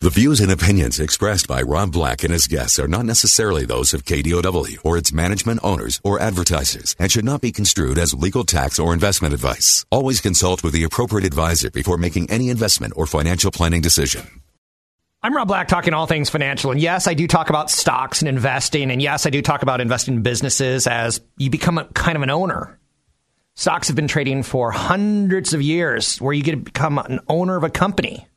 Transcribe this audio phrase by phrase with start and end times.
[0.00, 3.92] The views and opinions expressed by Rob Black and his guests are not necessarily those
[3.92, 8.44] of KDOW or its management owners or advertisers and should not be construed as legal
[8.44, 9.84] tax or investment advice.
[9.90, 14.40] Always consult with the appropriate advisor before making any investment or financial planning decision.
[15.20, 16.70] I'm Rob Black talking all things financial.
[16.70, 18.92] And yes, I do talk about stocks and investing.
[18.92, 22.22] And yes, I do talk about investing in businesses as you become a, kind of
[22.22, 22.78] an owner.
[23.56, 27.56] Stocks have been trading for hundreds of years where you get to become an owner
[27.56, 28.28] of a company.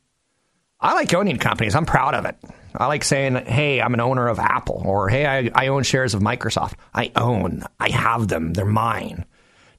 [0.82, 1.74] I like owning companies.
[1.74, 2.36] I'm proud of it.
[2.76, 6.14] I like saying, hey, I'm an owner of Apple, or hey, I, I own shares
[6.14, 6.74] of Microsoft.
[6.92, 9.24] I own, I have them, they're mine.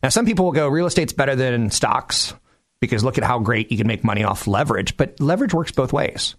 [0.01, 2.33] Now, some people will go, real estate's better than stocks
[2.79, 5.91] because look at how great you can make money off leverage, but leverage works both
[5.91, 6.35] ways.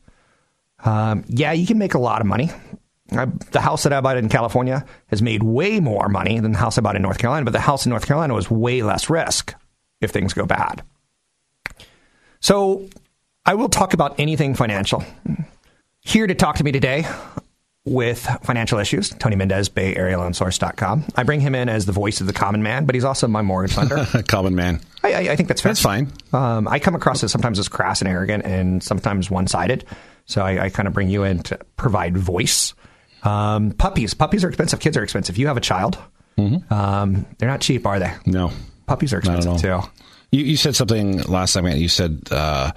[0.85, 2.51] Um, yeah, you can make a lot of money.
[3.11, 6.59] I, the house that I bought in California has made way more money than the
[6.59, 9.11] house I bought in North Carolina, but the house in North Carolina was way less
[9.11, 9.55] risk
[10.01, 10.83] if things go bad.
[12.41, 12.89] So
[13.47, 15.05] I will talk about anything financial.
[16.01, 17.07] Here to talk to me today
[17.85, 21.05] with financial issues, Tony Mendez, Bay Area Loan Source.com.
[21.15, 23.43] I bring him in as the voice of the common man, but he's also my
[23.43, 24.07] mortgage lender.
[24.29, 24.81] common man.
[25.03, 25.71] I, I, I think that's fair.
[25.71, 26.11] That's fine.
[26.33, 29.85] Um, I come across as sometimes as crass and arrogant and sometimes one sided.
[30.25, 32.73] So I, I kind of bring you in to provide voice.
[33.25, 34.15] Um, puppies.
[34.15, 34.81] Puppies are expensive.
[34.81, 35.37] Kids are expensive.
[35.37, 35.99] You have a child.
[36.39, 36.73] Mm-hmm.
[36.73, 38.13] Um, they're not cheap, are they?
[38.25, 38.53] No.
[38.87, 39.81] Puppies are expensive too.
[40.31, 41.67] You, you said something last time.
[41.67, 42.73] You said uh,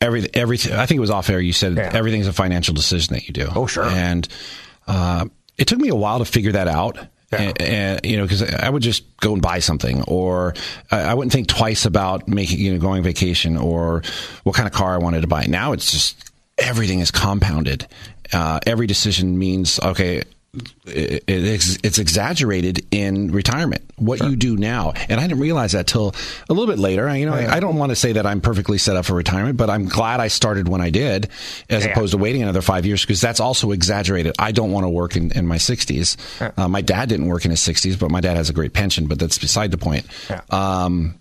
[0.00, 0.72] every everything.
[0.74, 1.40] I think it was off air.
[1.40, 1.90] You said Yeah.
[1.92, 3.48] everything's a financial decision that you do.
[3.54, 3.84] Oh, sure.
[3.84, 4.26] And
[4.86, 5.26] uh,
[5.58, 6.98] it took me a while to figure that out.
[7.32, 7.40] Yeah.
[7.40, 10.54] And, and, you know, because I would just go and buy something, or
[10.92, 14.02] I, I wouldn't think twice about making, you know, going vacation, or
[14.44, 15.46] what kind of car I wanted to buy.
[15.46, 17.86] Now it's just everything is compounded.
[18.32, 20.22] Uh, every decision means okay.
[20.86, 23.82] It, it's, it's exaggerated in retirement.
[23.96, 26.14] What you do now, and I didn't realize that till
[26.48, 27.08] a little bit later.
[27.08, 29.14] I, you know, I, I don't want to say that I'm perfectly set up for
[29.14, 31.28] retirement, but I'm glad I started when I did,
[31.68, 31.92] as Yeah.
[31.92, 34.34] opposed to waiting another five years because that's also exaggerated.
[34.38, 36.16] I don't want to work in, in my 60s.
[36.58, 39.06] Uh, my dad didn't work in his 60s, but my dad has a great pension.
[39.06, 40.06] But that's beside the point.
[40.30, 40.40] Yeah.
[40.50, 41.14] Um,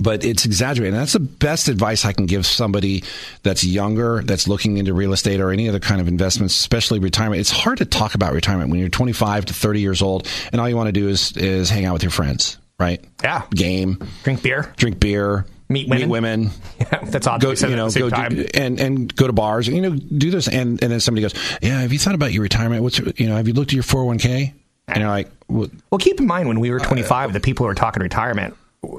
[0.00, 0.94] but it's exaggerated.
[0.94, 3.04] And that's the best advice I can give somebody
[3.42, 7.40] that's younger, that's looking into real estate or any other kind of investments, especially retirement.
[7.40, 10.68] It's hard to talk about retirement when you're 25 to 30 years old, and all
[10.68, 13.02] you want to do is is hang out with your friends, right?
[13.22, 13.42] Yeah.
[13.50, 14.72] Game, Drink beer.
[14.76, 16.00] drink beer, Meet women.
[16.00, 16.50] meet women.
[16.80, 17.40] Yeah, that's odd.
[17.42, 19.66] Go, you know, go do, and and go to bars.
[19.68, 22.42] You know, do this, and and then somebody goes, "Yeah, have you thought about your
[22.42, 22.82] retirement?
[22.82, 24.52] What's your- you know, have you looked at your 401k?"
[24.86, 27.64] And you're like, well, Well, keep in mind when we were uh, 25, the people
[27.64, 28.56] who were talking retirement,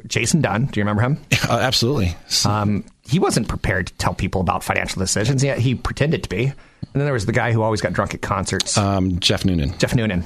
[0.08, 1.18] Jason Dunn, do you remember him?
[1.50, 6.24] uh, "Absolutely." Um, he wasn't prepared to tell people about financial decisions, yet he pretended
[6.24, 6.46] to be.
[6.46, 9.78] And then there was the guy who always got drunk at concerts, Um, Jeff Noonan.
[9.78, 10.26] Jeff Noonan.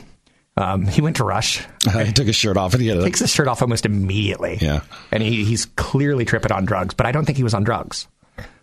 [0.55, 1.65] Um, he went to Rush,
[2.05, 4.59] he took his shirt off the end of takes his shirt off almost immediately.
[4.61, 4.81] Yeah.
[5.11, 8.07] And he, he's clearly tripping on drugs, but I don't think he was on drugs.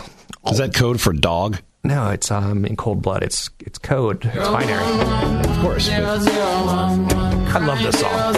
[0.49, 1.57] Is that code for dog?
[1.83, 3.23] No, it's um in cold blood.
[3.23, 4.23] It's it's code.
[4.23, 4.85] It's binary.
[5.49, 5.89] Of course.
[5.89, 8.37] I love this song.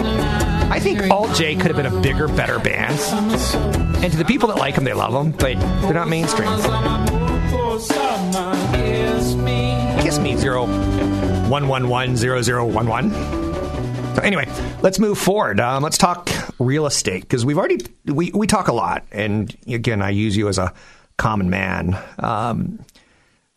[0.72, 2.98] I think Alt J could have been a bigger, better band.
[4.02, 6.48] And to the people that like them, they love them, but they're not mainstream.
[10.02, 10.66] Kiss me zero
[11.48, 13.10] one one one zero zero one one.
[14.14, 14.46] So anyway,
[14.82, 15.60] let's move forward.
[15.60, 20.02] Um, let's talk real estate because we've already we we talk a lot, and again,
[20.02, 20.74] I use you as a
[21.16, 21.98] common man.
[22.18, 22.84] Um,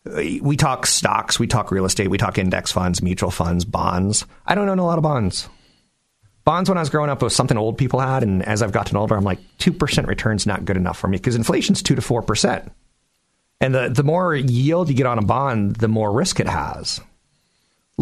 [0.04, 4.24] we talk stocks, we talk real estate, we talk index funds, mutual funds, bonds.
[4.46, 5.48] I don't own a lot of bonds.
[6.44, 8.96] Bonds when I was growing up was something old people had, and as I've gotten
[8.96, 12.02] older, I'm like two percent return's not good enough for me because inflation's two to
[12.02, 12.72] four percent,
[13.60, 17.00] and the the more yield you get on a bond, the more risk it has.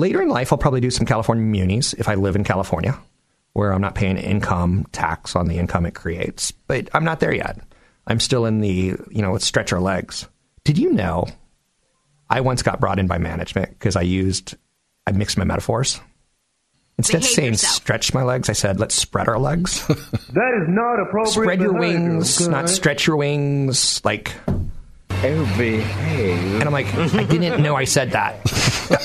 [0.00, 2.99] Later in life, I'll probably do some California munis if I live in California,
[3.52, 6.52] where I'm not paying income tax on the income it creates.
[6.52, 7.61] But I'm not there yet.
[8.06, 10.26] I'm still in the, you know, let's stretch our legs.
[10.64, 11.26] Did you know
[12.31, 14.56] I once got brought in by management because I used,
[15.06, 16.00] I mixed my metaphors.
[16.97, 17.75] Instead of saying yourself.
[17.75, 19.87] stretch my legs, I said, let's spread our legs.
[20.32, 21.32] That is not appropriate.
[21.32, 22.50] spread your wings, okay?
[22.50, 24.02] not stretch your wings.
[24.05, 24.32] Like,
[25.22, 26.55] Oh, behave.
[26.55, 28.37] and I'm like, I didn't know I said that.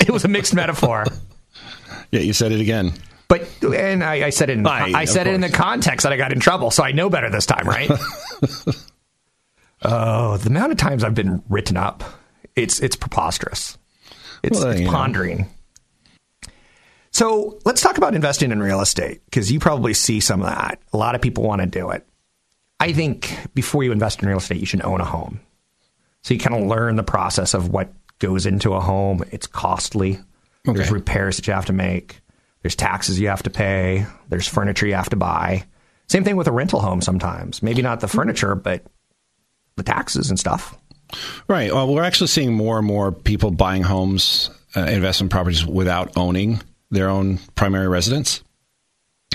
[0.00, 1.04] it was a mixed metaphor.
[2.10, 2.92] Yeah, you said it again.
[3.28, 4.58] But and I, I said it.
[4.58, 6.84] In, Aye, I of said it in the context that I got in trouble, so
[6.84, 7.90] I know better this time, right?
[9.82, 12.04] oh, the amount of times I've been written up,
[12.54, 13.76] it's it's preposterous.
[14.42, 14.92] It's, Well, it's you know.
[14.92, 15.48] pondering.
[17.10, 20.78] So let's talk about investing in real estate because you probably see some of that.
[20.92, 22.06] A lot of people want to do it.
[22.78, 25.40] I think before you invest in real estate, you should own a home.
[26.26, 29.22] So you kind of learn the process of what goes into a home.
[29.30, 30.18] It's costly.
[30.64, 32.20] There's repairs that you have to make.
[32.62, 34.06] There's taxes you have to pay.
[34.28, 35.66] There's furniture you have to buy.
[36.08, 37.62] Same thing with a rental home sometimes.
[37.62, 38.82] Maybe not the furniture, but
[39.76, 40.76] the taxes and stuff.
[41.46, 41.72] Right.
[41.72, 46.60] Well, we're actually seeing more and more people buying homes, uh, investment properties without owning
[46.90, 48.42] their own primary residence.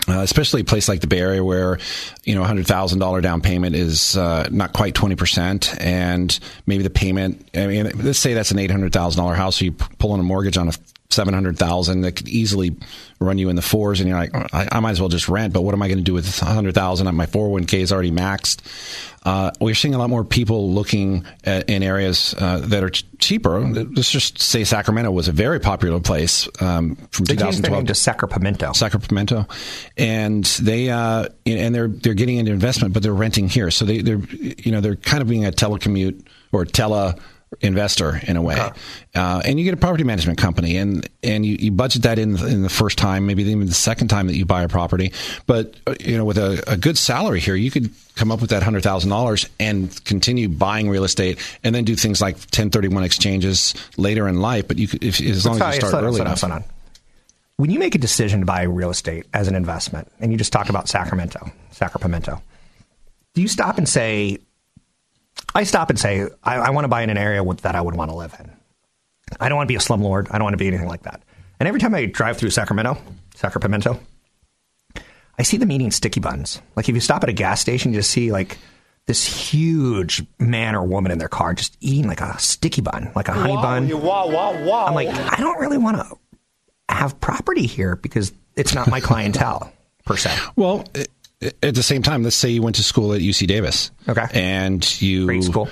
[0.07, 1.77] Uh, especially a place like the Bay Area where,
[2.23, 6.81] you know, hundred thousand dollar down payment is uh, not quite twenty percent, and maybe
[6.81, 7.47] the payment.
[7.53, 10.19] I mean, let's say that's an eight hundred thousand dollar house, so you pull in
[10.19, 10.73] a mortgage on a
[11.11, 12.75] seven hundred thousand that could easily
[13.19, 15.53] run you in the fours, and you're like, I, I might as well just rent.
[15.53, 17.13] But what am I going to do with hundred thousand?
[17.15, 18.61] My four hundred one k is already maxed.
[19.23, 23.05] Uh, we're seeing a lot more people looking at, in areas uh, that are ch-
[23.19, 23.59] cheaper.
[23.59, 28.73] Let's just say Sacramento was a very popular place um, from They 2012 to Sacramento.
[28.73, 29.47] Sacramento,
[29.95, 34.01] and they uh, and they're they're getting into investment, but they're renting here, so they
[34.01, 37.15] they're you know they're kind of being a telecommute or tele
[37.59, 38.57] investor in a way,
[39.13, 42.37] uh, and you get a property management company, and and you, you budget that in
[42.47, 45.11] in the first time, maybe even the second time that you buy a property,
[45.47, 48.51] but uh, you know with a, a good salary here, you could come up with
[48.51, 52.69] that hundred thousand dollars and continue buying real estate, and then do things like ten
[52.69, 56.03] thirty one exchanges later in life, but you could if, as long as you start
[56.03, 56.41] early enough.
[57.57, 60.51] When you make a decision to buy real estate as an investment, and you just
[60.51, 62.41] talk about Sacramento, Sacramento,
[63.35, 64.39] do you stop and say,
[65.53, 67.81] I stop and say, I, I want to buy in an area with, that I
[67.81, 68.51] would want to live in.
[69.39, 70.27] I don't want to be a slumlord.
[70.31, 71.21] I don't want to be anything like that.
[71.59, 72.97] And every time I drive through Sacramento,
[73.35, 73.99] Sacramento,
[75.37, 76.61] I see them eating sticky buns.
[76.75, 78.57] Like if you stop at a gas station, you just see like
[79.07, 83.27] this huge man or woman in their car just eating like a sticky bun, like
[83.27, 83.87] a honey bun.
[84.89, 86.17] I'm like, I don't really want to
[86.89, 89.71] have property here because it's not my clientele
[90.05, 90.37] per se.
[90.55, 91.05] Well, i- i-
[91.41, 93.91] at the same time, let's say you went to school at UC Davis.
[94.07, 94.25] Okay.
[94.33, 95.69] And you Great school.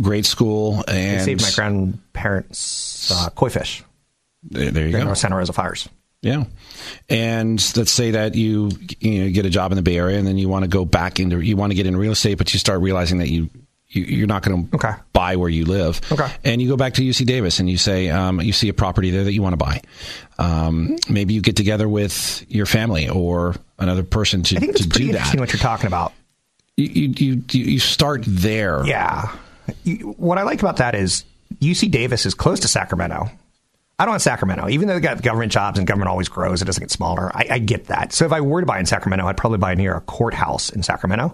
[0.00, 3.82] Great school, I and saved my grandparents' uh, koi fish
[4.44, 5.14] There, there you go.
[5.14, 5.88] Santa Rosa fires.
[6.22, 6.44] Yeah.
[7.08, 8.70] And let's say that you
[9.00, 10.84] you know, get a job in the Bay Area, and then you want to go
[10.84, 13.50] back into you want to get in real estate, but you start realizing that you.
[13.94, 14.92] You, you're not going to Okay.
[15.12, 16.26] buy where you live, Okay.
[16.44, 19.10] and you go back to UC Davis and you say um, you see a property
[19.10, 19.80] there that you want to buy.
[20.38, 24.88] Um, maybe you get together with your family or another person to, I think to
[24.88, 25.38] do that.
[25.38, 26.12] what you're talking about.
[26.76, 28.84] you, you, you, you start there.
[28.84, 29.34] Yeah.
[29.84, 31.24] You, what I like about that is
[31.60, 33.28] UC Davis is close to Sacramento.
[33.96, 36.64] I don't want Sacramento, even though they got government jobs and government always grows, it
[36.64, 37.30] doesn't get smaller.
[37.32, 38.12] I, I get that.
[38.12, 40.82] So if I were to buy in Sacramento, I'd probably buy near a courthouse in
[40.82, 41.32] Sacramento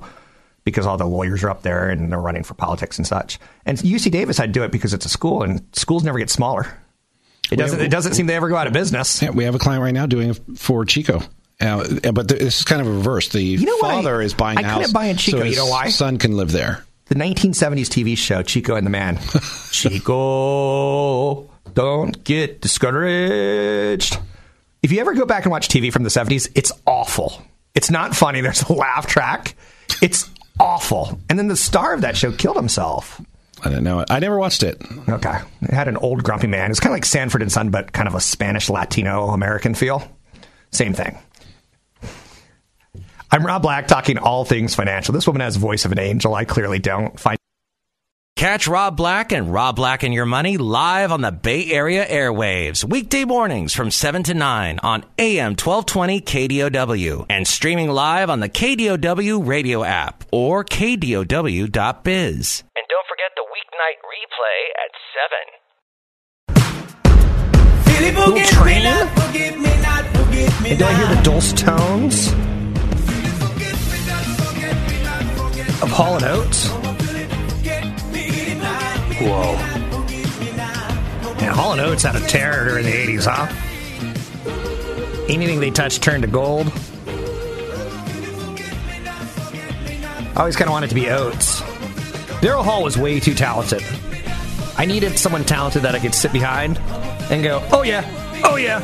[0.64, 3.38] because all the lawyers are up there and they're running for politics and such.
[3.66, 6.66] And UC Davis, I'd do it because it's a school and schools never get smaller.
[7.50, 7.80] It doesn't.
[7.80, 9.20] It doesn't seem to ever go out of business.
[9.22, 11.20] Yeah, we have a client right now doing it for Chico.
[11.60, 13.28] Uh, but this is kind of a reverse.
[13.30, 14.92] The know father I- is buying I a couldn't house.
[14.92, 15.38] buy in Chico.
[15.40, 15.88] so You know why?
[15.90, 16.84] Son can live there.
[17.06, 19.18] The 1970s TV show Chico and the Man.
[20.20, 24.16] Chico, don't get discouraged.
[24.82, 27.42] If you ever go back and watch TV from the 70s, it's awful.
[27.74, 28.40] It's not funny.
[28.40, 29.54] There's a laugh track.
[30.00, 31.18] It's awful.
[31.28, 33.20] And then the star of that show killed himself.
[33.62, 34.04] I don't know.
[34.08, 34.80] I never watched it.
[35.08, 35.38] Okay.
[35.62, 36.70] It had an old grumpy man.
[36.70, 40.02] It's kind of like Sanford and Son, but kind of a Spanish Latino American feel.
[40.72, 41.18] Same thing.
[43.32, 45.12] I'm Rob Black talking all things financial.
[45.12, 46.34] This woman has the voice of an angel.
[46.34, 47.18] I clearly don't.
[47.20, 47.38] Find
[48.40, 52.82] Catch Rob Black and Rob Black and Your Money live on the Bay Area airwaves,
[52.82, 58.48] weekday mornings from 7 to 9 on AM 1220 KDOW and streaming live on the
[58.48, 61.26] KDOW radio app or KDOW.biz.
[62.76, 64.90] And don't forget the weeknight replay at
[68.00, 68.16] 7.
[68.16, 68.86] little train.
[70.66, 72.28] And do I hear the dulce tones
[75.82, 76.89] of Hall and Oates?
[79.20, 79.52] Whoa.
[81.38, 83.46] Yeah, Hall and Oates had a terror during the 80s, huh?
[85.28, 86.72] Anything they touched turned to gold.
[90.34, 91.60] I always kind of wanted to be Oates.
[92.40, 93.82] Daryl Hall was way too talented.
[94.78, 96.78] I needed someone talented that I could sit behind
[97.30, 98.02] and go, oh yeah,
[98.44, 98.80] oh yeah.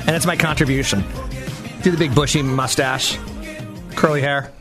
[0.00, 1.02] And that's my contribution.
[1.82, 3.18] Do the big bushy mustache,
[3.94, 4.52] curly hair.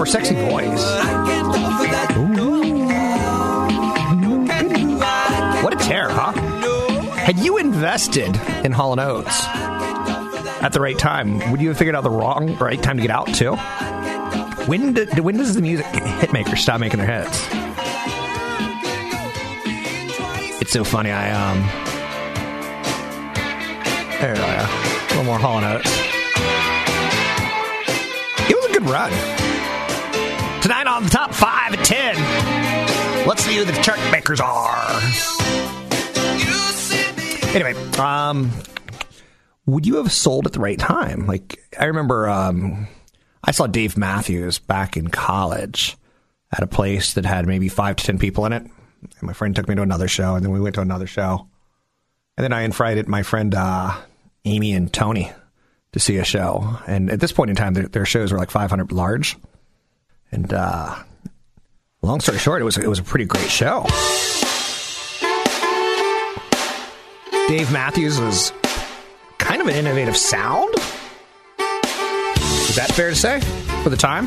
[0.00, 0.06] Right?
[0.06, 0.84] Or sexy voice.
[5.62, 6.32] What a tear, huh?
[7.12, 9.44] Had you invested in Hall Oates
[10.62, 13.10] at the right time, would you have figured out the wrong right time to get
[13.10, 13.54] out too?
[14.66, 17.46] When do, when does the music hitmaker stop making their hits?
[20.60, 21.10] It's so funny.
[21.10, 21.62] I um,
[24.20, 24.44] there we go.
[24.44, 25.90] A little more Hall Oates.
[28.50, 29.49] It was a good run.
[31.00, 33.26] On the top five at ten.
[33.26, 35.00] Let's see who the chart makers are.
[37.54, 38.50] Anyway, um,
[39.64, 41.26] would you have sold at the right time?
[41.26, 42.86] Like I remember, um,
[43.42, 45.96] I saw Dave Matthews back in college
[46.52, 48.62] at a place that had maybe five to ten people in it.
[48.62, 51.48] And my friend took me to another show, and then we went to another show.
[52.36, 53.98] And then I invited my friend uh,
[54.44, 55.32] Amy and Tony
[55.92, 56.78] to see a show.
[56.86, 59.38] And at this point in time, their, their shows were like 500 large.
[60.32, 60.96] And uh,
[62.02, 63.84] long story short, it was it was a pretty great show.
[67.48, 68.52] Dave Matthews was
[69.38, 70.72] kind of an innovative sound.
[71.58, 73.40] Is that fair to say
[73.82, 74.26] for the time?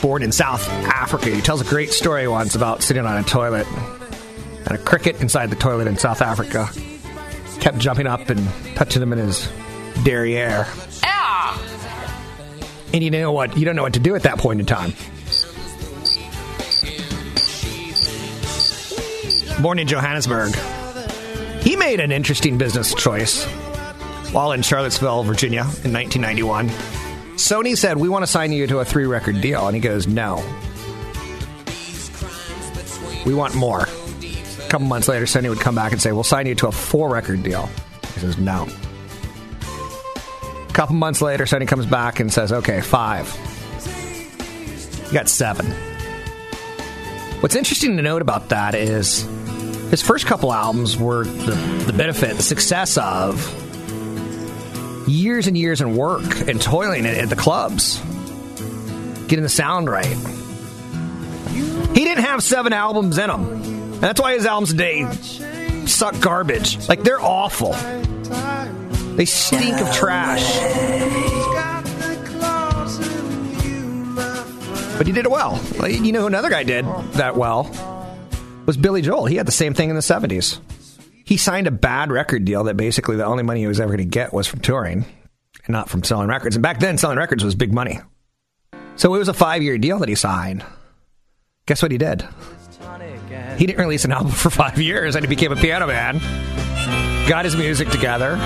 [0.00, 3.66] Born in South Africa, he tells a great story once about sitting on a toilet
[4.66, 6.68] and a cricket inside the toilet in South Africa
[7.58, 8.46] kept jumping up and
[8.76, 9.48] touching him in his
[10.04, 10.66] derriere.
[12.92, 13.56] And you know what?
[13.56, 14.92] You don't know what to do at that point in time.
[19.60, 20.54] Born in Johannesburg,
[21.62, 23.44] he made an interesting business choice
[24.32, 26.68] while in Charlottesville, Virginia in 1991.
[27.36, 29.66] Sony said, We want to sign you to a three record deal.
[29.66, 30.36] And he goes, No.
[33.26, 33.80] We want more.
[33.82, 36.72] A couple months later, Sony would come back and say, We'll sign you to a
[36.72, 37.68] four record deal.
[38.14, 38.68] He says, No.
[40.74, 43.32] Couple months later, Sony comes back and says, Okay, five.
[45.06, 45.66] You got seven.
[47.40, 49.22] What's interesting to note about that is
[49.90, 51.54] his first couple albums were the,
[51.86, 53.38] the benefit, the success of
[55.08, 58.00] years and years and work and toiling at, at the clubs,
[59.28, 60.16] getting the sound right.
[61.94, 63.44] He didn't have seven albums in him.
[63.44, 65.08] And that's why his albums today
[65.86, 66.88] suck garbage.
[66.88, 67.74] Like, they're awful.
[69.16, 70.58] They stink of trash.
[74.96, 75.60] But he did it well.
[75.88, 77.70] You know another guy did that well?
[78.66, 79.26] Was Billy Joel.
[79.26, 80.60] He had the same thing in the 70s.
[81.24, 83.98] He signed a bad record deal that basically the only money he was ever going
[83.98, 85.04] to get was from touring
[85.64, 86.56] and not from selling records.
[86.56, 88.00] And back then, selling records was big money.
[88.96, 90.64] So it was a five year deal that he signed.
[91.66, 92.26] Guess what he did?
[93.56, 96.18] He didn't release an album for five years and he became a piano man,
[97.28, 98.36] got his music together,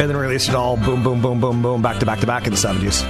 [0.00, 2.46] and then released it all boom, boom, boom, boom, boom, back to back to back
[2.46, 3.04] in the 70s.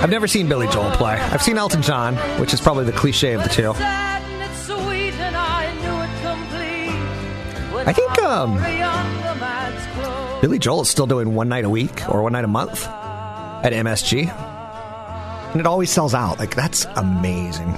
[0.00, 1.14] I've never seen Billy Joel play.
[1.14, 3.72] I've seen Elton John, which is probably the cliche of the two.
[7.84, 8.54] I think um,
[10.40, 13.72] Billy Joel is still doing one night a week or one night a month at
[13.72, 14.28] MSG.
[15.50, 16.38] And it always sells out.
[16.38, 17.76] Like, that's amazing.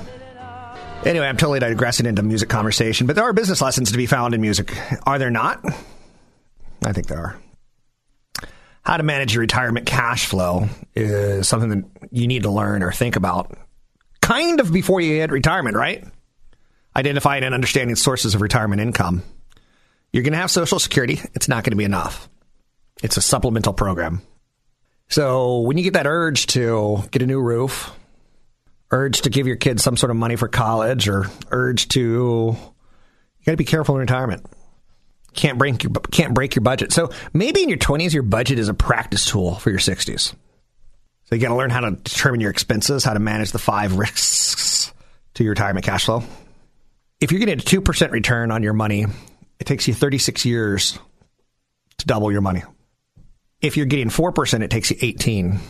[1.05, 4.35] Anyway, I'm totally digressing into music conversation, but there are business lessons to be found
[4.35, 4.77] in music.
[5.07, 5.65] Are there not?
[6.85, 7.41] I think there are
[8.83, 12.93] how to manage your retirement cash flow is something that you need to learn or
[12.93, 13.57] think about
[14.21, 16.05] kind of before you hit retirement, right?
[16.97, 19.23] Identifying and understanding sources of retirement income.
[20.13, 21.21] You're going to have Social Security.
[21.35, 22.29] It's not going to be enough.
[23.03, 24.23] It's a supplemental program.
[25.09, 27.93] So when you get that urge to get a new roof,
[28.91, 33.45] urge to give your kids some sort of money for college, or urge to, you
[33.47, 34.47] got to be careful in retirement
[35.35, 36.93] can't break your can't break your budget.
[36.93, 40.35] So maybe in your 20s your budget is a practice tool for your 60s.
[41.25, 43.95] So you got to learn how to determine your expenses, how to manage the five
[43.97, 44.93] risks
[45.35, 46.23] to your retirement cash flow.
[47.21, 49.07] If you're getting a 2% return on your money,
[49.59, 50.99] it takes you 36 years
[51.99, 52.63] to double your money.
[53.61, 55.61] If you're getting 4%, it takes you 18.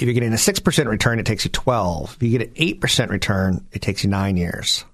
[0.00, 2.16] If you're getting a 6% return, it takes you 12.
[2.16, 4.86] If you get an 8% return, it takes you 9 years.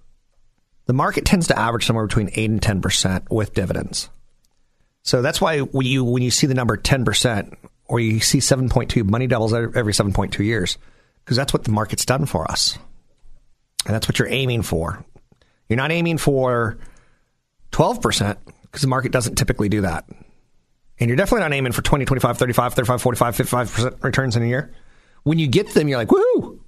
[0.87, 4.09] The market tends to average somewhere between 8 and 10% with dividends.
[5.05, 9.09] So that's why when you when you see the number 10% or you see 7.2
[9.09, 10.77] money doubles every 7.2 years
[11.25, 12.77] because that's what the market's done for us.
[13.87, 15.05] And that's what you're aiming for.
[15.69, 16.79] You're not aiming for
[17.71, 20.09] 12% because the market doesn't typically do that.
[20.99, 24.47] And you're definitely not aiming for 20, 25, 35, 35, 45, 55% returns in a
[24.47, 24.73] year.
[25.26, 26.61] When you get them, you're like, woo!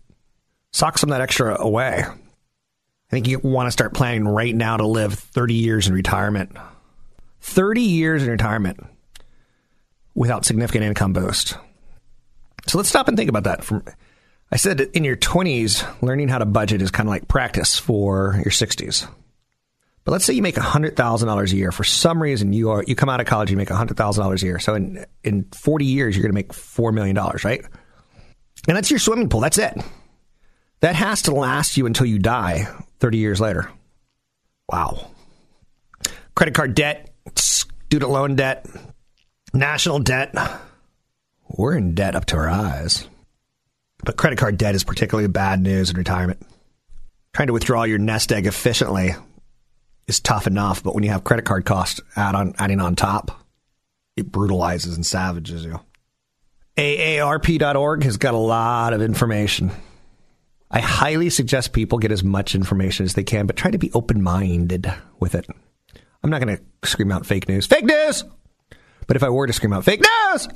[0.72, 2.02] Sock some of that extra away.
[2.02, 2.10] I
[3.08, 6.56] think you want to start planning right now to live 30 years in retirement.
[7.40, 8.84] 30 years in retirement
[10.12, 11.56] without significant income boost.
[12.66, 13.62] So let's stop and think about that.
[13.62, 13.84] From
[14.50, 18.34] I said in your 20s, learning how to budget is kind of like practice for
[18.42, 19.08] your 60s.
[20.02, 21.70] But let's say you make $100,000 a year.
[21.70, 24.58] For some reason, you are you come out of college, you make $100,000 a year.
[24.58, 27.64] So in, in 40 years, you're going to make $4 million, right?
[28.66, 29.40] And that's your swimming pool.
[29.40, 29.76] That's it.
[30.80, 32.68] That has to last you until you die
[33.00, 33.70] 30 years later.
[34.70, 35.10] Wow.
[36.34, 38.66] Credit card debt, student loan debt,
[39.52, 40.34] national debt.
[41.48, 43.08] We're in debt up to our eyes.
[44.04, 46.46] But credit card debt is particularly bad news in retirement.
[47.32, 49.14] Trying to withdraw your nest egg efficiently
[50.06, 53.44] is tough enough, but when you have credit card costs add on, adding on top,
[54.16, 55.80] it brutalizes and savages you.
[56.78, 59.72] AARP.org has got a lot of information.
[60.70, 63.90] I highly suggest people get as much information as they can, but try to be
[63.94, 65.48] open minded with it.
[66.22, 67.66] I'm not going to scream out fake news.
[67.66, 68.22] Fake news!
[69.08, 70.48] But if I were to scream out fake news,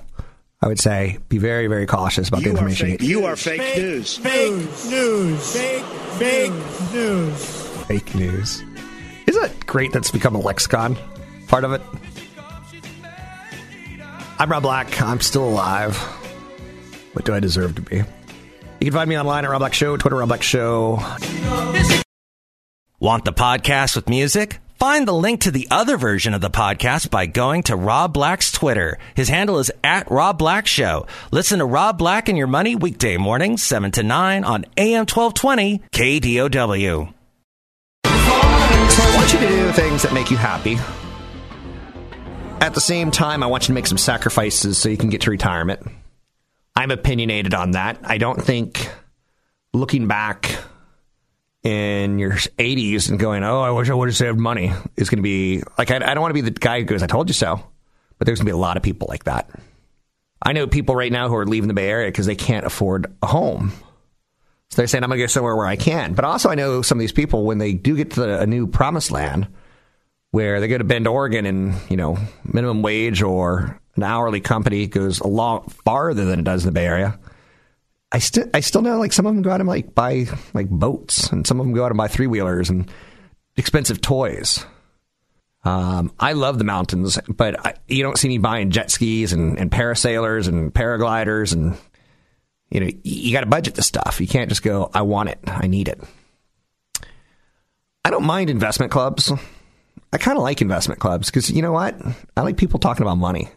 [0.61, 2.89] I would say be very, very cautious about you the information.
[2.89, 4.17] Are fake, you are fake, fake news.
[4.19, 4.53] Fake
[4.91, 5.53] news.
[5.53, 5.85] Fake,
[6.19, 7.67] fake news.
[7.87, 8.63] Fake news.
[9.27, 10.97] Isn't it great that's become a lexicon
[11.49, 11.83] part of it?
[14.43, 15.01] I'm Rob Black.
[15.01, 15.97] I'm still alive.
[17.13, 17.99] What do I deserve to be?
[17.99, 18.05] You
[18.81, 20.99] can find me online at Rob Black Show, Twitter Rob Black Show.
[22.99, 24.59] Want the podcast with music?
[24.81, 28.51] Find the link to the other version of the podcast by going to Rob Black's
[28.51, 28.99] Twitter.
[29.15, 31.07] His handle is at Rob Black Show.
[31.31, 35.83] Listen to Rob Black and Your Money weekday mornings, 7 to 9 on AM 1220
[35.93, 37.15] KDOW.
[38.05, 40.79] So I want you to do things that make you happy.
[42.63, 45.23] At the same time, I want you to make some sacrifices so you can get
[45.23, 45.85] to retirement.
[46.77, 47.99] I'm opinionated on that.
[48.05, 48.89] I don't think
[49.73, 50.59] looking back
[51.65, 55.19] in your 80s and going, oh, I wish I would have saved money is going
[55.19, 57.29] to be like, I, I don't want to be the guy who goes, I told
[57.29, 57.61] you so.
[58.19, 59.51] But there's going to be a lot of people like that.
[60.41, 63.13] I know people right now who are leaving the Bay Area because they can't afford
[63.25, 63.73] a home.
[64.71, 66.15] So they're saying, I'm going to go somewhere where I can.
[66.15, 68.47] But also, I know some of these people, when they do get to the, a
[68.47, 69.49] new promised land,
[70.33, 74.87] where they go to Bend, Oregon, and, you know, minimum wage or an hourly company
[74.87, 77.19] goes a lot farther than it does in the Bay Area
[78.13, 80.69] I still I still know like some of them go out and like buy like
[80.69, 82.91] boats, and some of them go out and buy three wheelers and
[83.57, 84.65] expensive toys.
[85.65, 89.59] Um, I love the mountains, but I, you don't see me buying jet skis and,
[89.59, 91.79] and parasailers and paragliders, and
[92.71, 94.21] you know you got to budget the stuff.
[94.21, 95.99] You can't just go, I want it, I need it.
[98.05, 99.33] I don't mind investment clubs.
[100.13, 101.97] I kind of like investment clubs because you know what?
[102.37, 103.49] I like people talking about money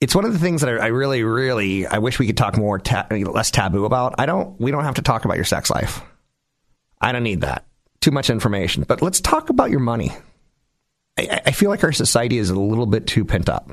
[0.00, 2.78] it's one of the things that I, really, really, I wish we could talk more,
[2.78, 4.14] ta- less taboo about.
[4.18, 6.02] I don't, we don't have to talk about your sex life.
[7.00, 7.64] I don't need that.
[8.00, 8.84] Too much information.
[8.86, 10.12] But let's talk about your money.
[11.18, 13.70] I, I feel like our society is a little bit too pent up.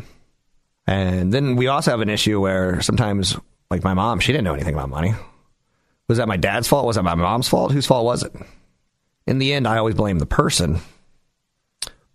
[0.88, 3.38] And then we also have an issue where sometimes,
[3.70, 5.14] like my mom, she didn't know anything about money.
[6.08, 6.86] Was that my dad's fault?
[6.86, 7.72] Was that my mom's fault?
[7.72, 8.34] Whose fault was it?
[9.28, 10.80] In the end, I always blame the person.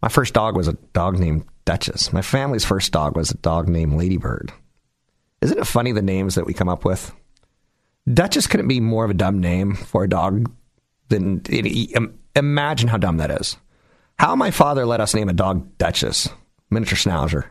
[0.02, 2.12] My first dog was a dog named Duchess.
[2.12, 4.52] My family's first dog was a dog named Ladybird.
[5.40, 7.12] Isn't it funny the names that we come up with?
[8.12, 10.50] Duchess couldn't be more of a dumb name for a dog
[11.08, 11.42] than
[12.34, 13.56] imagine how dumb that is.
[14.18, 16.28] How my father let us name a dog Duchess,
[16.70, 17.46] miniature schnauzer,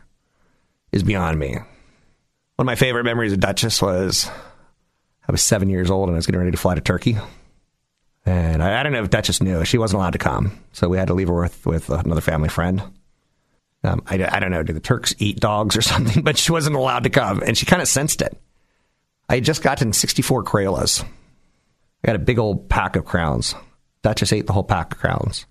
[0.92, 1.54] is beyond me.
[1.54, 4.30] One of my favorite memories of Duchess was
[5.26, 7.16] I was seven years old and I was getting ready to fly to Turkey.
[8.26, 9.64] And I, I don't know if Duchess knew.
[9.64, 10.58] She wasn't allowed to come.
[10.72, 12.82] So we had to leave her with, with another family friend.
[13.82, 16.22] Um, I, I don't know, do the Turks eat dogs or something?
[16.22, 18.36] But she wasn't allowed to come, and she kind of sensed it.
[19.28, 21.02] I had just gotten 64 Crayolas.
[21.02, 23.54] I got a big old pack of crowns.
[24.02, 25.46] Duchess ate the whole pack of crowns.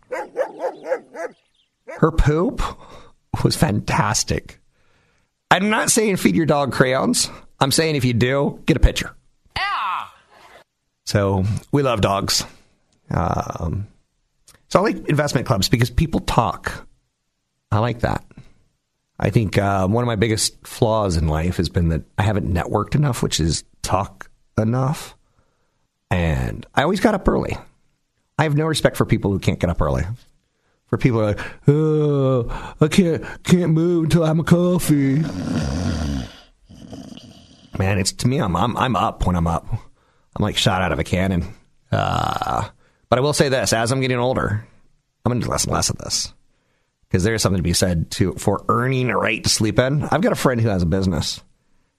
[1.98, 2.62] Her poop
[3.44, 4.60] was fantastic.
[5.52, 7.30] I'm not saying feed your dog crayons.
[7.60, 9.16] I'm saying if you do, get a picture.
[9.56, 10.06] Yeah.
[11.06, 12.46] So we love dogs.
[13.12, 13.88] Um,
[14.68, 16.88] so I like investment clubs because people talk.
[17.72, 18.24] I like that.
[19.20, 22.52] I think uh, one of my biggest flaws in life has been that I haven't
[22.52, 25.16] networked enough, which is talk enough.
[26.10, 27.58] And I always got up early.
[28.38, 30.04] I have no respect for people who can't get up early.
[30.88, 35.22] For people who are like, oh, I can't can't move until I have my coffee.
[37.78, 39.68] Man, it's to me, I'm I'm I'm up when I'm up.
[39.72, 41.54] I'm like shot out of a cannon.
[41.92, 42.70] Uh,
[43.10, 44.66] but I will say this: as I'm getting older,
[45.26, 46.34] I'm going to do less and less of this
[47.08, 50.04] because there is something to be said to for earning a right to sleep in.
[50.04, 51.42] I've got a friend who has a business,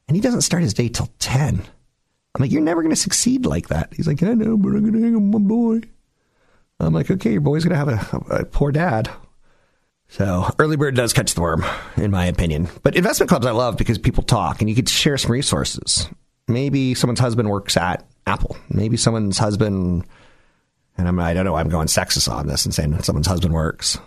[0.08, 1.62] and he doesn't start his day till ten.
[2.34, 3.92] I'm like, you're never going to succeed like that.
[3.92, 5.80] He's like, I know, but I'm going to hang on my boy.
[6.78, 9.10] I'm like, okay, your boy's going to have a, a, poor dad.
[10.08, 11.64] So early bird does catch the worm,
[11.96, 12.68] in my opinion.
[12.82, 16.08] But investment clubs I love because people talk and you to share some resources.
[16.48, 18.56] Maybe someone's husband works at Apple.
[18.70, 20.04] Maybe someone's husband,
[20.96, 23.98] and I'm, I don't know, I'm going sexist on this and saying someone's husband works.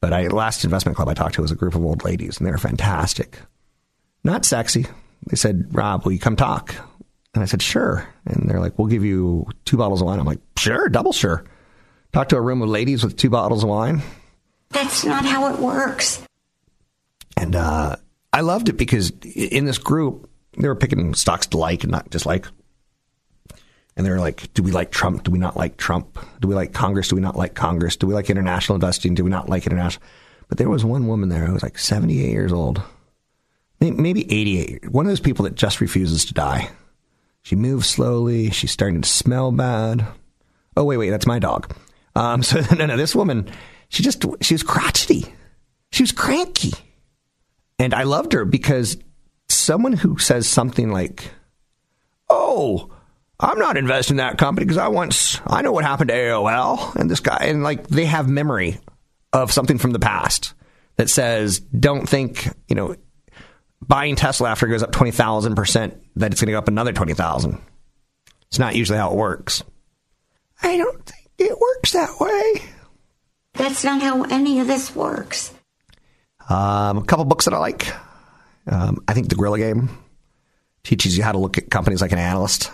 [0.00, 2.46] But I last investment club I talked to was a group of old ladies, and
[2.46, 3.38] they were fantastic.
[4.22, 4.86] Not sexy.
[5.28, 6.74] They said, Rob, will you come talk?
[7.34, 8.06] And I said, sure.
[8.24, 10.18] And they're like, we'll give you two bottles of wine.
[10.18, 11.44] I'm like, sure, double sure.
[12.12, 14.02] Talk to a room of ladies with two bottles of wine.
[14.70, 16.22] That's not how it works.
[17.36, 17.96] And uh,
[18.32, 22.08] I loved it because in this group, they were picking stocks to like and not
[22.10, 22.46] dislike.
[23.96, 25.24] And they were like, do we like Trump?
[25.24, 26.18] Do we not like Trump?
[26.40, 27.08] Do we like Congress?
[27.08, 27.96] Do we not like Congress?
[27.96, 29.14] Do we like international investing?
[29.14, 30.04] Do we not like international?
[30.48, 32.82] But there was one woman there who was like 78 years old,
[33.80, 34.90] maybe 88.
[34.90, 36.70] One of those people that just refuses to die.
[37.42, 38.50] She moves slowly.
[38.50, 40.06] She's starting to smell bad.
[40.76, 41.74] Oh, wait, wait, that's my dog.
[42.14, 43.48] Um, so, no, no, this woman,
[43.88, 45.32] she just, she was crotchety.
[45.90, 46.72] She was cranky.
[47.78, 48.98] And I loved her because
[49.48, 51.30] someone who says something like,
[52.28, 52.90] oh,
[53.38, 56.94] I'm not investing in that company because I once, I know what happened to AOL
[56.96, 58.78] and this guy, and like they have memory
[59.32, 60.54] of something from the past
[60.96, 62.96] that says, don't think, you know,
[63.86, 67.60] buying Tesla after it goes up 20,000% that it's going to go up another 20,000.
[68.48, 69.62] It's not usually how it works.
[70.62, 72.62] I don't think it works that way.
[73.52, 75.52] That's not how any of this works.
[76.48, 77.92] Um, a couple books that I like.
[78.66, 79.90] Um, I think The Gorilla Game
[80.82, 82.70] teaches you how to look at companies like an analyst.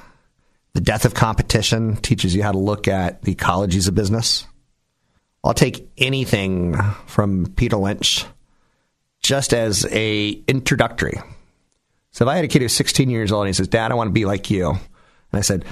[0.75, 4.47] The Death of Competition teaches you how to look at the ecologies of business.
[5.45, 8.25] I'll take anything from Peter Lynch
[9.23, 11.21] just as a introductory.
[12.13, 13.95] So if I had a kid who's 16 years old and he says, Dad, I
[13.95, 14.71] want to be like you.
[14.71, 14.79] And
[15.33, 15.65] I said,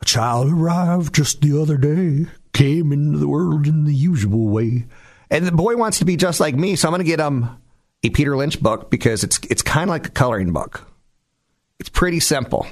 [0.00, 4.86] A child arrived just the other day, came into the world in the usual way.
[5.30, 7.48] And the boy wants to be just like me, so I'm going to get him
[8.02, 10.86] a Peter Lynch book because it's it's kind of like a coloring book.
[11.78, 12.66] It's pretty simple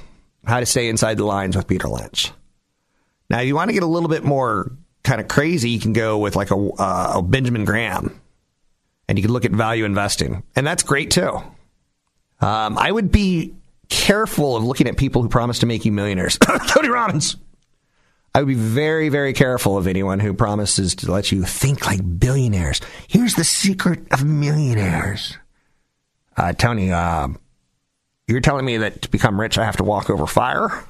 [0.45, 2.33] how to stay inside the lines with Peter Lynch.
[3.31, 4.73] Now, if you want to get a little bit more
[5.05, 8.21] kind of crazy, you can go with like a, uh, a Benjamin Graham,
[9.09, 11.43] and you can look at value investing, and that's great too.
[12.41, 13.55] Um, I would be
[13.89, 16.39] careful of looking at people who promise to make you millionaires.
[16.69, 17.37] Tony Robbins.
[18.35, 22.01] I would be very, very careful of anyone who promises to let you think like
[22.19, 22.81] billionaires.
[23.07, 25.37] Here's the secret of millionaires.
[26.35, 27.29] Uh, Tony, uh,
[28.33, 30.85] you're telling me that to become rich, I have to walk over fire?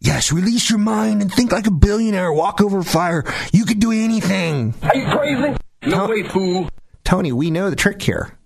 [0.00, 2.32] Yes, release your mind and think like a billionaire.
[2.32, 3.24] Walk over fire.
[3.52, 4.74] You could do anything.
[4.82, 5.56] Are you crazy?
[5.86, 6.68] No way, fool.
[7.04, 8.36] Tony, we know the trick here.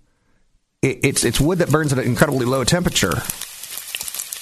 [0.81, 3.21] It, it's it's wood that burns at an incredibly low temperature.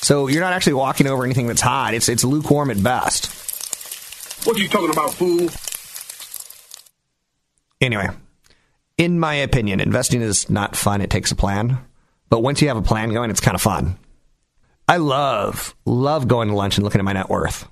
[0.02, 1.94] So you're not actually walking over anything that's hot.
[1.94, 3.28] It's it's lukewarm at best.
[4.46, 5.50] What are you talking about, fool?
[7.80, 8.10] Anyway,
[8.98, 11.02] in my opinion, investing is not fun.
[11.02, 11.78] It takes a plan.
[12.34, 13.96] But once you have a plan going, it's kind of fun.
[14.88, 17.68] I love, love going to lunch and looking at my net worth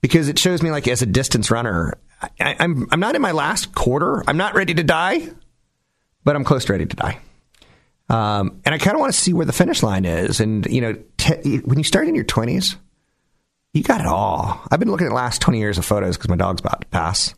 [0.00, 1.98] because it shows me, like, as a distance runner,
[2.40, 4.24] I, I'm, I'm not in my last quarter.
[4.26, 5.28] I'm not ready to die,
[6.24, 7.18] but I'm close to ready to die.
[8.08, 10.40] Um, and I kind of want to see where the finish line is.
[10.40, 10.92] And, you know,
[11.66, 12.76] when you start in your 20s,
[13.74, 14.58] you got it all.
[14.70, 16.86] I've been looking at the last 20 years of photos because my dog's about to
[16.86, 17.34] pass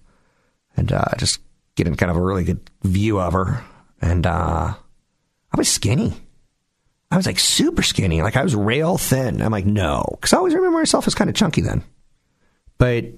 [0.77, 1.41] and uh, just
[1.75, 3.65] getting kind of a really good view of her.
[4.01, 4.75] And uh,
[5.53, 6.15] I was skinny.
[7.11, 8.23] I was like super skinny.
[8.23, 9.41] Like I was rail thin.
[9.41, 10.05] I'm like, no.
[10.13, 11.83] Because I always remember myself as kind of chunky then.
[12.77, 13.15] But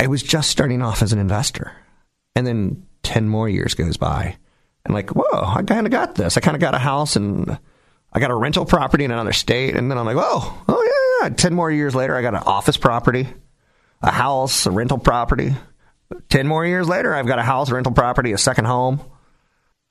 [0.00, 1.72] I was just starting off as an investor.
[2.34, 4.36] And then 10 more years goes by.
[4.84, 6.36] And like, whoa, I kind of got this.
[6.36, 7.58] I kind of got a house and
[8.12, 9.76] I got a rental property in another state.
[9.76, 11.34] And then I'm like, whoa, oh yeah, yeah.
[11.34, 13.28] 10 more years later, I got an office property,
[14.02, 15.54] a house, a rental property.
[16.28, 19.00] 10 more years later, I've got a house, rental property, a second home.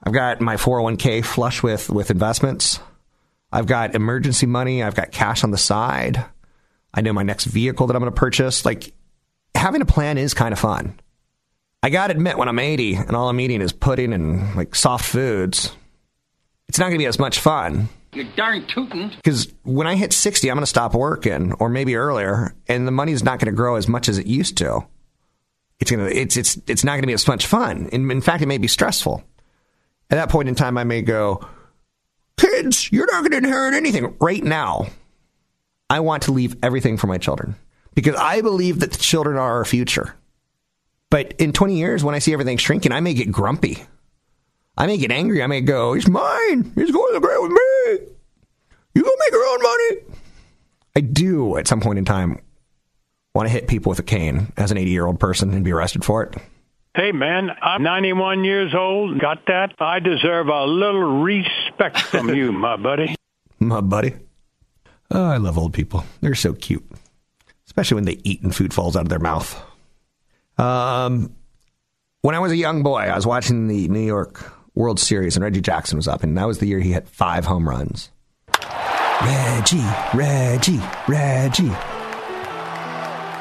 [0.03, 2.79] I've got my 401k flush with, with investments.
[3.55, 4.83] I've got emergency money.
[4.83, 6.23] I've got cash on the side.
[6.93, 8.65] I know my next vehicle that I'm going to purchase.
[8.65, 8.93] Like
[9.55, 10.99] having a plan is kind of fun.
[11.81, 14.75] I got to admit, when I'm 80 and all I'm eating is pudding and like
[14.75, 15.71] soft foods,
[16.67, 17.89] it's not going to be as much fun.
[18.11, 19.09] You're darn tootin'.
[19.15, 22.91] Because when I hit 60, I'm going to stop working, or maybe earlier, and the
[22.91, 24.85] money's not going to grow as much as it used to.
[25.79, 27.87] it's gonna it's it's it's not gonna be as much fun.
[27.91, 29.23] In, in fact, it may be stressful.
[30.09, 31.45] At that point in time, I may go,
[32.37, 34.87] kids, you're not gonna inherit anything right now.
[35.89, 37.55] I want to leave everything for my children
[37.93, 40.15] because I believe that the children are our future.
[41.09, 43.83] But in 20 years, when I see everything shrinking, I may get grumpy.
[44.77, 45.41] I may get angry.
[45.41, 46.73] I may go, it's mine.
[46.75, 48.07] It's going to grave with me.
[48.95, 50.15] You go make your own money.
[50.95, 52.39] I do, at some point in time,
[53.33, 55.71] want to hit people with a cane as an 80 year old person and be
[55.71, 56.35] arrested for it.
[56.95, 59.19] Hey, man, I'm 91 years old.
[59.19, 59.73] Got that?
[59.79, 63.13] I deserve a little respect from you, my buddy.
[63.59, 64.13] My buddy.
[65.11, 66.05] Oh, I love old people.
[66.21, 66.89] They're so cute,
[67.67, 69.61] especially when they eat and food falls out of their mouth.
[70.57, 71.35] Um,
[72.21, 75.43] when I was a young boy, I was watching the New York World Series and
[75.43, 78.09] Reggie Jackson was up, and that was the year he hit five home runs.
[79.21, 80.79] Reggie, Reggie,
[81.09, 81.75] Reggie.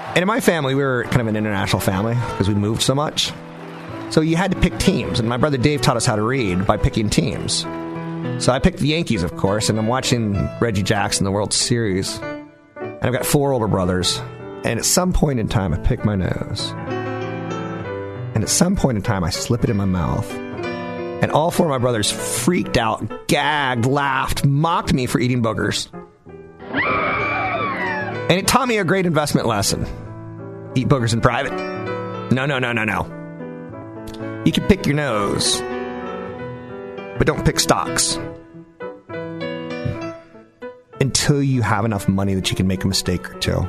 [0.09, 2.97] And in my family, we were kind of an international family because we moved so
[2.97, 3.33] much.
[4.15, 6.69] So you had to pick teams, and my brother Dave taught us how to read
[6.69, 7.63] by picking teams.
[8.39, 11.53] So I picked the Yankees, of course, and I'm watching Reggie Jackson, in the World
[11.53, 12.17] Series.
[12.77, 14.21] And I've got four older brothers.
[14.63, 16.71] And at some point in time, I pick my nose.
[18.37, 20.31] And at some point in time, I slip it in my mouth.
[20.33, 25.93] And all four of my brothers freaked out, gagged, laughed, mocked me for eating boogers.
[28.31, 29.89] And it taught me a great investment lesson
[30.77, 31.53] eat boogers in private.
[32.31, 33.24] No, no, no, no, no.
[34.45, 35.63] You can pick your nose,
[37.17, 38.19] but don't pick stocks
[41.01, 43.67] until you have enough money that you can make a mistake or two.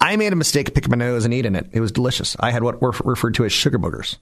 [0.00, 1.66] I made a mistake picking my nose and eating it.
[1.72, 2.36] It was delicious.
[2.38, 4.18] I had what were referred to as sugar boogers.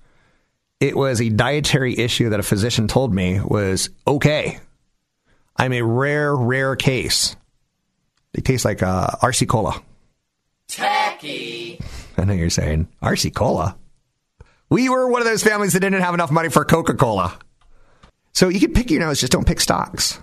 [0.80, 4.60] It was a dietary issue that a physician told me was okay.
[5.56, 7.36] I'm a rare, rare case.
[8.32, 9.82] They taste like uh, RC Cola.
[10.68, 11.80] Tacky.
[12.16, 13.76] I know you're saying RC Cola.
[14.70, 17.36] We were one of those families that didn't have enough money for Coca Cola.
[18.32, 20.18] So you can pick your nose, just don't pick stocks.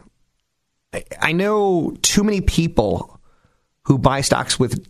[0.94, 3.20] I, I know too many people
[3.84, 4.88] who buy stocks with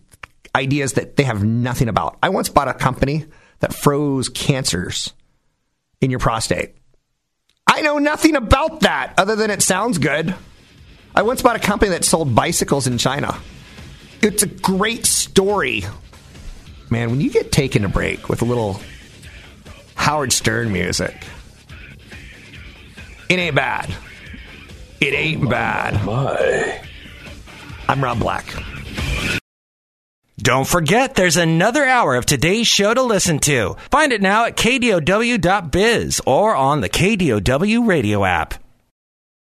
[0.54, 2.18] ideas that they have nothing about.
[2.22, 3.26] I once bought a company
[3.58, 5.12] that froze cancers
[6.00, 6.76] in your prostate.
[7.66, 10.34] I know nothing about that other than it sounds good.
[11.14, 13.38] I once bought a company that sold bicycles in China.
[14.22, 15.84] It's a great story.
[16.90, 18.80] Man, when you get taken a break with a little
[19.98, 21.14] Howard Stern music,
[23.28, 23.94] it ain't bad.
[25.00, 26.02] It ain't bad.
[26.04, 26.80] My.
[27.88, 28.46] I'm Rob Black.
[30.38, 33.76] Don't forget, there's another hour of today's show to listen to.
[33.90, 38.54] Find it now at kdow.biz or on the KDOW radio app.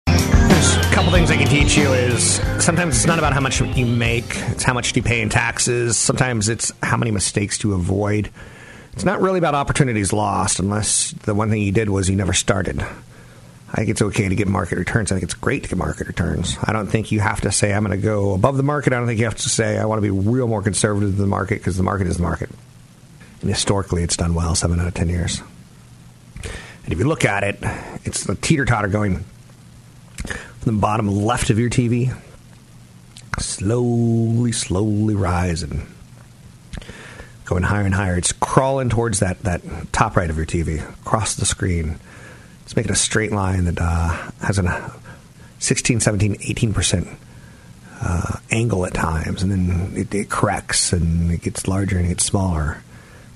[0.07, 3.61] There's A couple things I can teach you is sometimes it's not about how much
[3.61, 5.97] you make, it's how much do you pay in taxes.
[5.97, 8.31] Sometimes it's how many mistakes to avoid.
[8.97, 12.33] It's not really about opportunities lost unless the one thing you did was you never
[12.33, 12.81] started.
[12.81, 15.11] I think it's okay to get market returns.
[15.11, 16.57] I think it's great to get market returns.
[16.63, 18.93] I don't think you have to say, I'm going to go above the market.
[18.93, 21.21] I don't think you have to say, I want to be real more conservative than
[21.21, 22.49] the market because the market is the market.
[23.41, 25.43] And historically, it's done well seven out of 10 years.
[26.43, 27.59] And if you look at it,
[28.03, 29.23] it's the teeter totter going
[30.61, 32.17] from the bottom left of your TV,
[33.37, 35.85] slowly, slowly rising,
[37.47, 38.17] going higher and higher.
[38.17, 39.61] It's crawling towards that, that
[39.93, 41.97] top right of your TV, across the screen.
[42.63, 44.93] It's making a straight line that uh, has a
[45.59, 47.17] 16, 17, 18%
[48.01, 52.09] uh, angle at times, and then it, it corrects and it gets larger and it
[52.09, 52.83] gets smaller,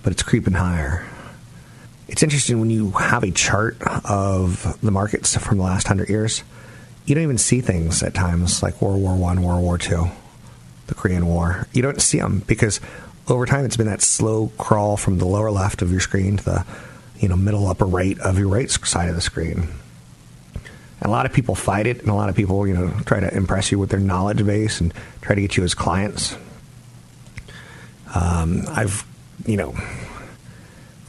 [0.04, 1.08] but it's creeping higher.
[2.10, 6.44] It's interesting when you have a chart of the markets from the last hundred years.
[7.06, 10.12] You don't even see things at times like World War One, World War Two,
[10.88, 11.66] the Korean War.
[11.72, 12.82] You don't see them because
[13.32, 16.44] over time it's been that slow crawl from the lower left of your screen to
[16.44, 16.66] the
[17.20, 19.68] you know middle upper right of your right side of the screen.
[20.54, 23.20] And a lot of people fight it, and a lot of people you know try
[23.20, 26.36] to impress you with their knowledge base and try to get you as clients.
[28.14, 29.06] Um, I've
[29.46, 29.76] you know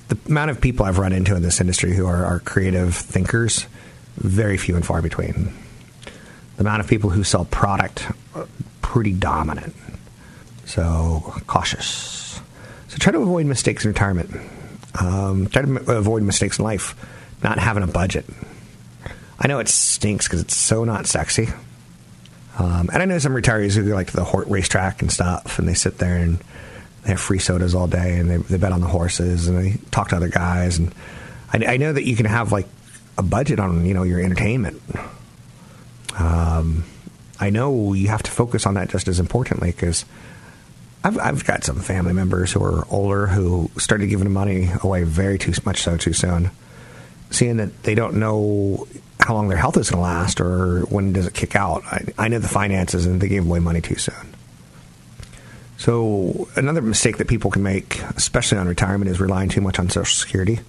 [0.09, 3.67] the amount of people I've run into in this industry who are, are creative thinkers,
[4.17, 5.53] very few and far between.
[6.57, 8.45] The amount of people who sell product, uh,
[8.83, 9.75] pretty dominant.
[10.65, 12.41] So cautious.
[12.89, 14.31] So try to avoid mistakes in retirement.
[14.99, 16.95] Um, try to m- avoid mistakes in life.
[17.43, 18.27] Not having a budget.
[19.39, 21.49] I know it stinks because it's so not sexy.
[22.59, 25.59] Um, and I know some retirees who go like to the hort racetrack and stuff,
[25.59, 26.39] and they sit there and
[27.03, 29.79] they have free sodas all day, and they, they bet on the horses, and they
[29.91, 30.79] talk to other guys.
[30.79, 30.95] And
[31.53, 32.69] I, I know that you can have like
[33.19, 34.81] a budget on you know your entertainment.
[36.19, 36.85] Um,
[37.41, 40.05] I know you have to focus on that just as importantly because
[41.05, 45.39] I've, I've got some family members who are older who started giving money away very
[45.39, 46.51] too much so too soon,
[47.31, 48.87] seeing that they don't know
[49.19, 51.85] how long their health is going to last or when does it kick out.
[51.85, 54.35] I, I know the finances and they gave away money too soon.
[55.77, 59.91] So another mistake that people can make, especially on retirement, is relying too much on
[59.91, 60.61] Social Security.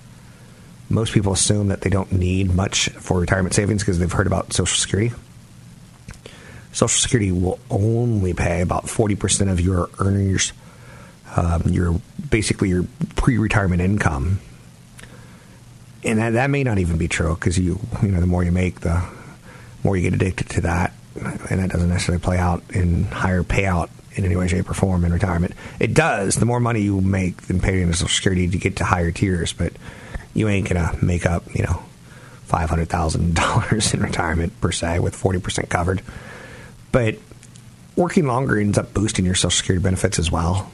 [0.90, 4.54] Most people assume that they don't need much for retirement savings because they've heard about
[4.54, 5.14] Social Security.
[6.74, 10.52] Social Security will only pay about 40% of your earnings,
[11.36, 14.40] um, your basically your pre-retirement income.
[16.04, 18.52] And that, that may not even be true because you, you know, the more you
[18.52, 19.04] make, the
[19.84, 23.90] more you get addicted to that, and that doesn't necessarily play out in higher payout
[24.16, 25.54] in any way, shape, or form in retirement.
[25.80, 26.36] It does.
[26.36, 29.54] The more money you make than paying into Social Security, to get to higher tiers,
[29.54, 29.74] but
[30.34, 31.84] you ain't gonna make up, you know,
[32.46, 36.02] five hundred thousand dollars in retirement per se with forty percent covered.
[36.94, 37.18] But
[37.98, 40.72] working longer ends up boosting your Social Security benefits as well.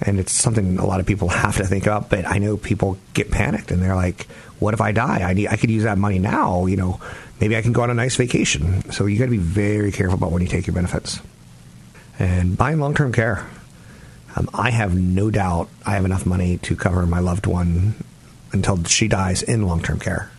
[0.00, 2.08] And it's something a lot of people have to think about.
[2.08, 4.26] But I know people get panicked and they're like,
[4.58, 5.20] "What if I die?
[5.22, 6.64] I need, I could use that money now.
[6.64, 7.00] You know,
[7.40, 10.16] maybe I can go on a nice vacation." So you got to be very careful
[10.16, 11.20] about when you take your benefits.
[12.18, 13.46] And buying long term care.
[14.34, 17.94] Um, I have no doubt I have enough money to cover my loved one
[18.52, 20.30] until she dies in long term care.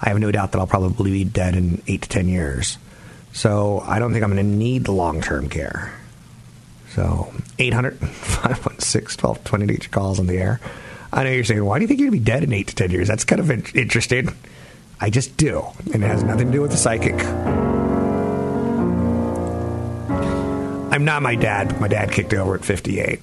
[0.00, 2.78] I have no doubt that I'll probably be dead in eight to ten years.
[3.32, 5.92] So I don't think I'm going to need long term care.
[6.90, 10.60] So 800 516 1220 to your calls on the air.
[11.12, 12.68] I know you're saying, why do you think you're going to be dead in eight
[12.68, 13.08] to ten years?
[13.08, 14.28] That's kind of interesting.
[15.00, 15.64] I just do.
[15.92, 17.14] And it has nothing to do with the psychic.
[20.90, 23.20] I'm not my dad, but my dad kicked over at 58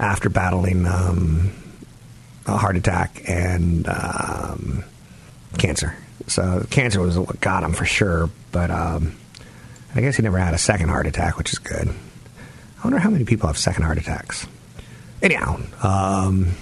[0.00, 1.52] after battling um,
[2.46, 4.84] a heart attack and um,
[5.58, 5.96] cancer.
[6.26, 9.16] So cancer was what got him for sure, but um,
[9.96, 11.88] I guess he never had a second heart attack, which is good.
[11.88, 14.46] I wonder how many people have second heart attacks.
[15.20, 16.52] Anyhow, um,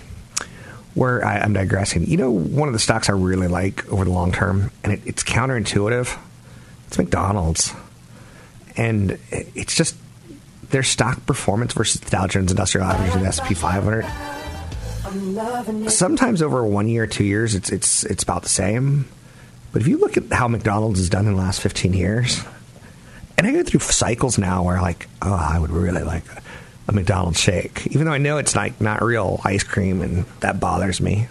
[0.94, 2.07] where I, am digressing.
[2.07, 5.02] You know, one of the stocks I really like over the long term, and it,
[5.05, 6.18] it's counterintuitive.
[6.87, 7.74] It's McDonald's,
[8.74, 9.94] and it's just
[10.70, 14.07] their stock performance versus the Dow Jones Industrial Average and the S P 500.
[15.90, 19.07] Sometimes over one year, two years, it's it's it's about the same.
[19.72, 22.42] But if you look at how McDonald's has done in the last 15 years,
[23.38, 26.42] and I go through cycles now where like, oh, I would really like a,
[26.88, 30.61] a McDonald's shake, even though I know it's like not real ice cream and that
[30.61, 31.28] bothers me.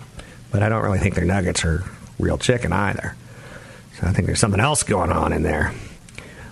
[0.52, 1.84] But I don't really think their nuggets are
[2.20, 3.16] real chicken either.
[4.00, 5.74] So I think there's something else going on in there.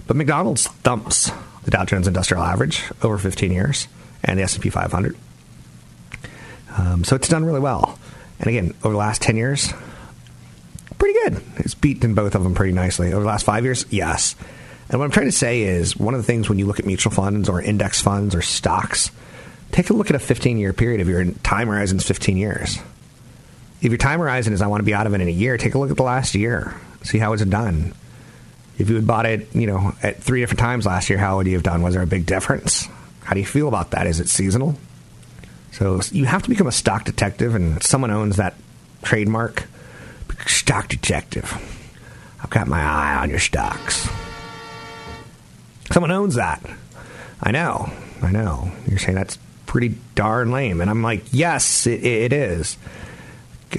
[0.07, 1.31] But McDonald's thumps
[1.63, 3.87] the Dow Jones Industrial Average over 15 years
[4.23, 5.15] and the S&P 500.
[6.77, 7.99] Um, so it's done really well.
[8.39, 9.73] And again, over the last 10 years,
[10.99, 11.43] pretty good.
[11.57, 13.07] It's beaten both of them pretty nicely.
[13.07, 14.35] Over the last five years, yes.
[14.89, 16.85] And what I'm trying to say is one of the things when you look at
[16.85, 19.11] mutual funds or index funds or stocks,
[19.71, 21.01] take a look at a 15 year period.
[21.01, 22.79] If your time horizon is 15 years,
[23.81, 25.57] if your time horizon is I want to be out of it in a year,
[25.57, 26.75] take a look at the last year.
[27.03, 27.93] See how it's done.
[28.77, 31.47] If you had bought it, you know, at three different times last year, how would
[31.47, 31.81] you have done?
[31.81, 32.87] Was there a big difference?
[33.23, 34.07] How do you feel about that?
[34.07, 34.75] Is it seasonal?
[35.71, 38.55] So you have to become a stock detective, and someone owns that
[39.03, 39.65] trademark.
[40.47, 41.51] Stock detective.
[42.41, 44.07] I've got my eye on your stocks.
[45.91, 46.63] Someone owns that.
[47.41, 47.91] I know.
[48.21, 48.71] I know.
[48.87, 50.81] You're saying that's pretty darn lame.
[50.81, 52.77] And I'm like, yes, it, it is.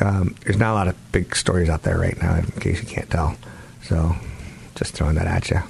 [0.00, 2.86] Um, there's not a lot of big stories out there right now, in case you
[2.86, 3.36] can't tell.
[3.82, 4.14] So,
[4.76, 5.60] just throwing that at you.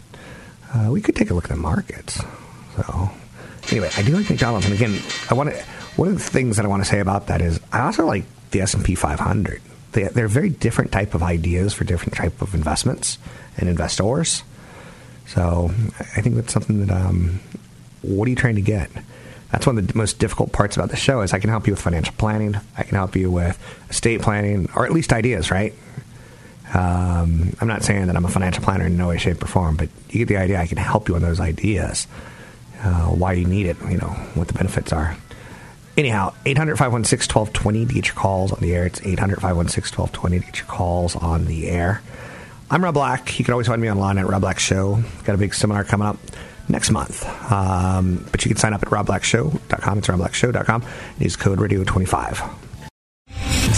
[0.75, 2.23] Uh, we could take a look at the markets.
[2.77, 3.11] So,
[3.71, 5.01] anyway, I do like McDonald's, and again,
[5.31, 5.65] I want to.
[5.97, 8.25] One of the things that I want to say about that is I also like
[8.53, 9.61] the S and P 500.
[9.93, 13.19] They, they're very different type of ideas for different type of investments
[13.57, 14.43] and investors.
[15.27, 16.95] So I think that's something that.
[16.95, 17.41] Um,
[18.03, 18.91] what are you trying to get?
[19.53, 21.73] That's one of the most difficult parts about the show is I can help you
[21.73, 22.57] with financial planning.
[22.77, 23.59] I can help you with
[23.91, 25.75] estate planning, or at least ideas, right?
[26.73, 29.77] Um, I'm not saying that I'm a financial planner in no way, shape, or form,
[29.77, 30.61] but you get the idea.
[30.61, 32.07] I can help you on those ideas,
[32.83, 35.17] uh, why you need it, you know, what the benefits are
[35.97, 38.87] anyhow, 800 516 1220 to get your calls on the air.
[38.87, 42.03] It's 800 516 1220 to get your calls on the air.
[42.71, 43.39] I'm Rob Black.
[43.39, 45.03] You can always find me online at Rob Black Show.
[45.25, 46.19] Got a big seminar coming up
[46.69, 47.25] next month.
[47.51, 49.99] Um, but you can sign up at robblackshow.com.
[49.99, 50.85] It's robblackshow.com.
[51.19, 52.70] Use code radio 25.